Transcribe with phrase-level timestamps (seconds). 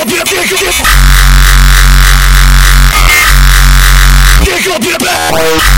[0.00, 0.18] Pick
[4.66, 5.69] up your bag.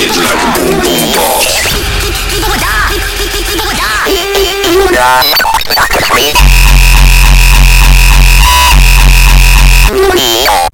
[0.00, 1.42] kids like a boom boom ball.
[10.16, 10.69] Yeah.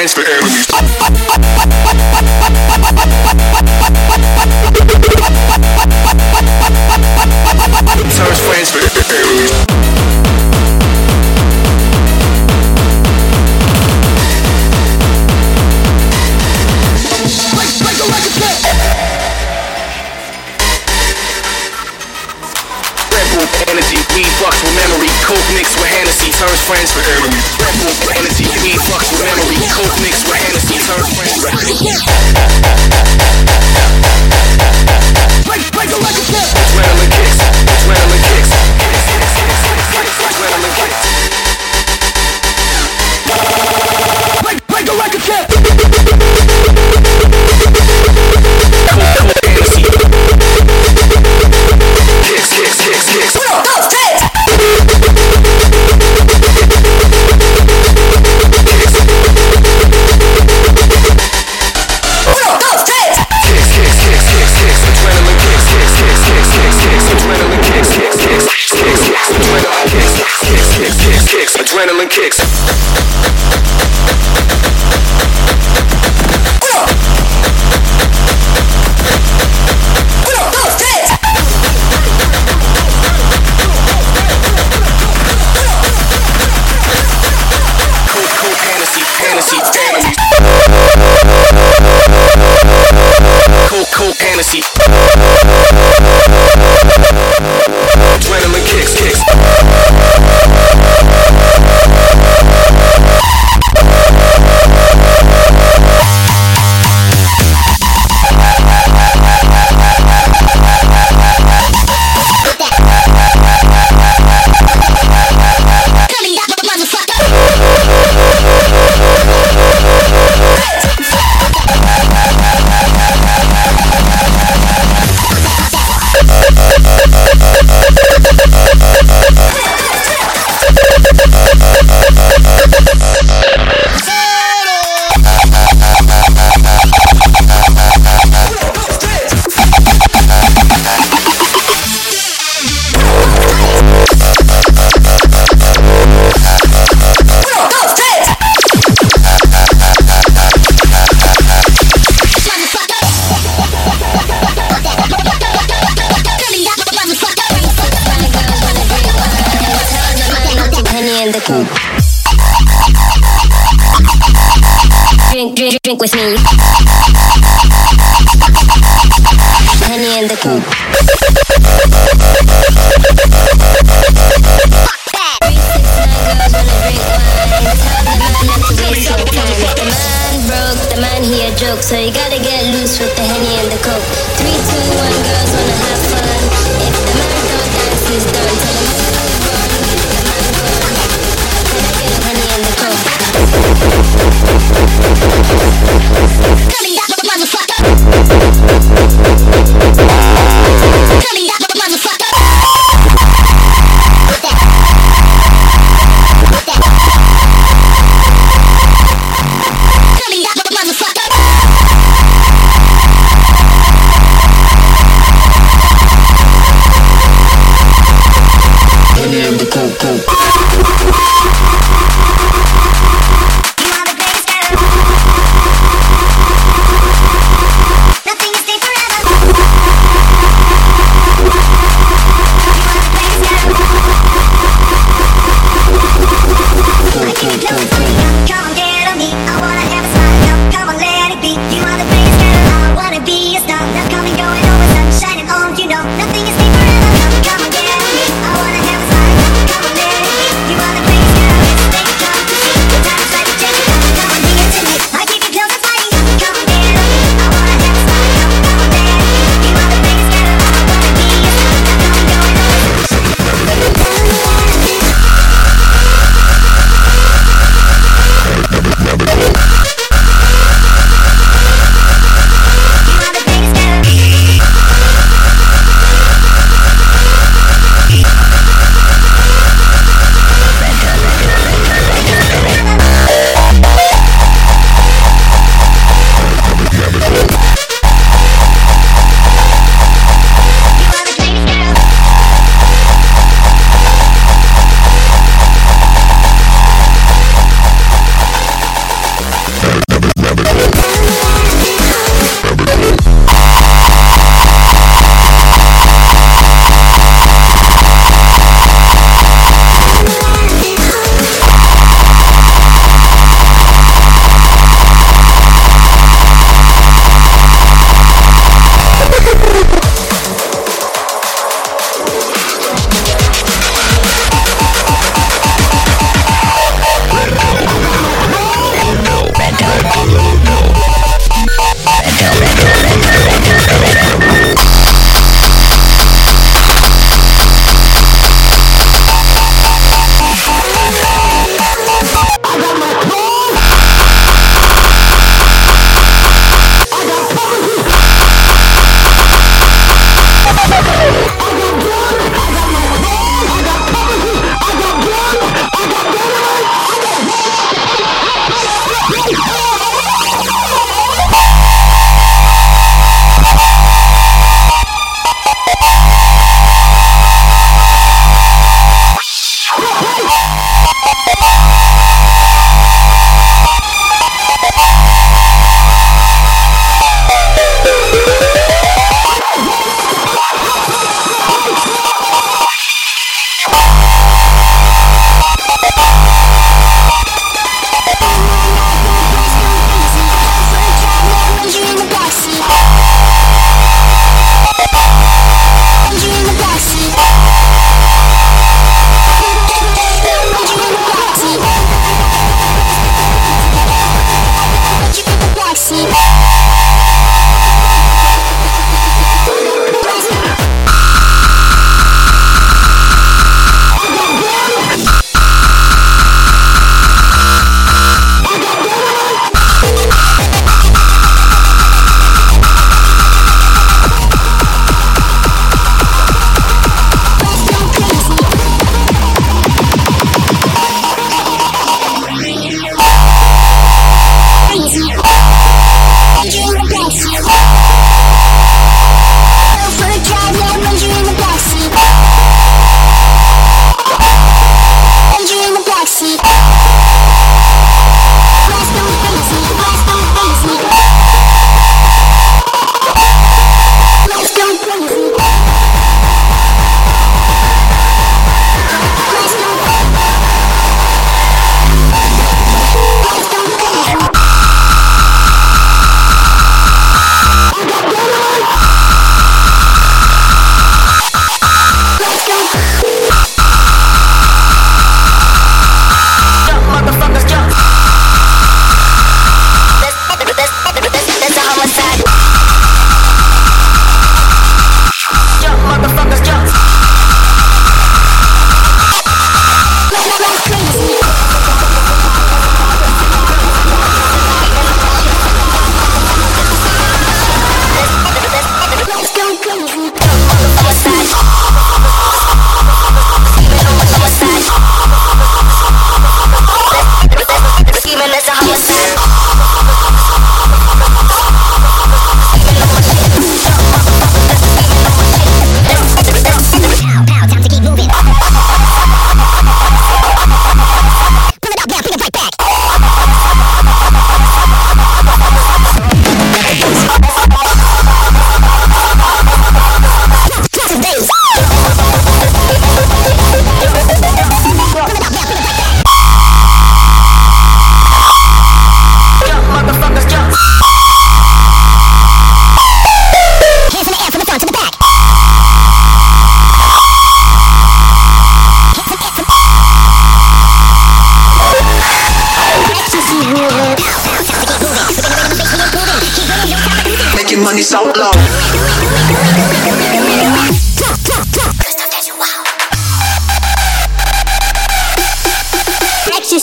[0.00, 0.39] Can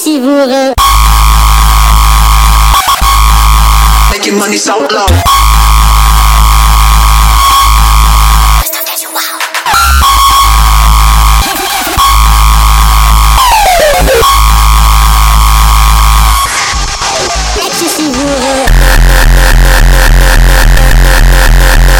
[0.07, 0.73] Ecstasy voeren.
[4.09, 5.05] Making money so voeren.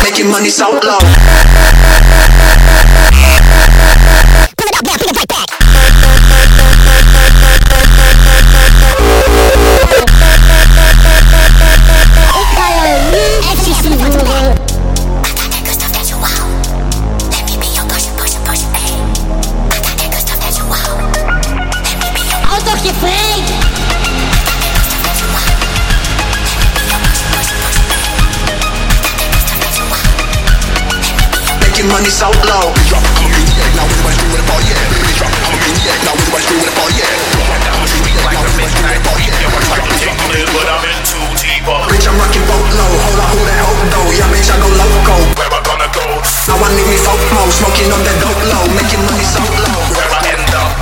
[0.03, 1.16] Making money so low.
[32.07, 32.71] Making money so low.
[41.91, 42.91] Bitch, I'm rocking boat low.
[43.03, 44.07] Hold on, who that hope though?
[44.15, 45.19] Yeah, bitch, I go loco.
[45.35, 46.07] Where I gonna go?
[46.47, 49.83] Now I need me folk mo, smoking on that dope low, making money so low.
[49.91, 50.79] Where I end up?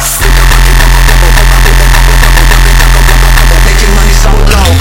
[3.65, 4.77] Making money so low.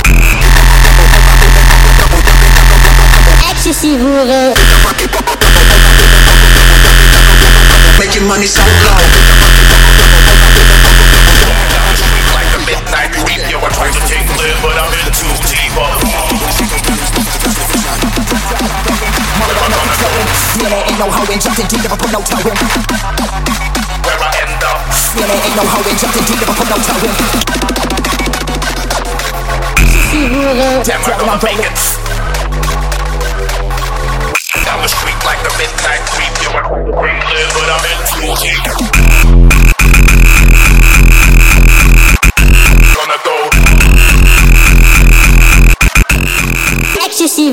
[3.49, 3.97] Ecstasy
[8.35, 8.99] money so low.
[12.35, 15.71] Like the midnight creep, yo, I try to take live, but I'm in too deep.
[20.59, 22.59] Yeah, there ain't no hoe in jumping deep, never put no toe in.
[24.03, 24.83] Where I end up?
[25.15, 27.15] Yeah, there ain't no hoe in jumping deep, never put no toe in.
[30.15, 30.83] Ecstasy voeren.
[30.91, 32.04] Am I gonna make it?
[34.75, 37.23] Down the street like the midnight creep, yo, I to take
[37.55, 37.99] but I'm in
[38.43, 38.59] deep.
[42.97, 43.37] Gonna go.
[47.05, 47.47] Ecstasy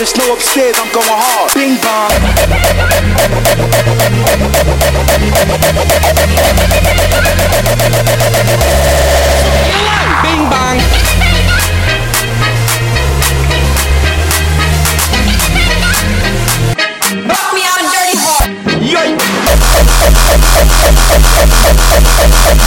[0.00, 1.52] Just know upstairs I'm going hard.
[1.52, 2.08] Bing bong.
[10.24, 10.80] Bing bang.
[17.28, 18.16] Rock me out dirty.
[18.80, 19.20] Yoink.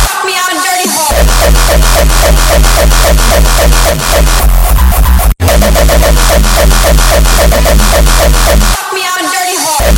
[0.05, 1.23] Rock me out dirty hard.
[8.93, 9.93] Me out dirty hard.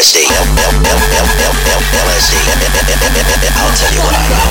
[0.00, 0.24] LSD.
[2.00, 2.32] LSD.
[3.52, 4.48] I'll tell you what I know.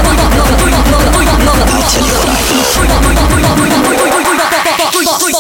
[1.69, 2.03] LSD.
[2.09, 2.51] LSD.
[2.51, 3.05] LSD.
[3.21, 3.33] LSD.
[3.39, 4.03] I'll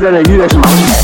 [0.00, 0.99] 这个月是忙什么